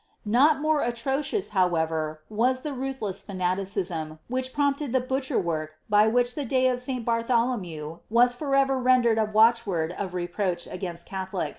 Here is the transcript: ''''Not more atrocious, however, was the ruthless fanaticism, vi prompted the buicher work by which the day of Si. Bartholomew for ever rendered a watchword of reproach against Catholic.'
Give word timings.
''''Not 0.25 0.59
more 0.61 0.81
atrocious, 0.81 1.49
however, 1.49 2.23
was 2.27 2.61
the 2.61 2.73
ruthless 2.73 3.21
fanaticism, 3.21 4.17
vi 4.31 4.41
prompted 4.51 4.93
the 4.93 4.99
buicher 4.99 5.39
work 5.39 5.75
by 5.91 6.07
which 6.07 6.33
the 6.33 6.43
day 6.43 6.67
of 6.69 6.79
Si. 6.79 6.97
Bartholomew 6.97 7.99
for 8.35 8.55
ever 8.55 8.79
rendered 8.79 9.19
a 9.19 9.25
watchword 9.25 9.91
of 9.91 10.15
reproach 10.15 10.65
against 10.65 11.05
Catholic.' 11.05 11.49